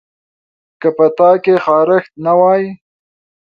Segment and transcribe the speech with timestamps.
[0.81, 2.63] که په تا کې خارښت نه وای